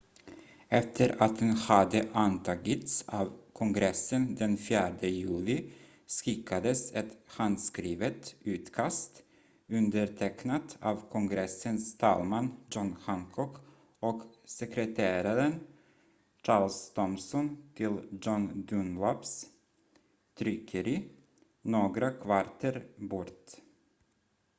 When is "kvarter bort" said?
22.11-23.51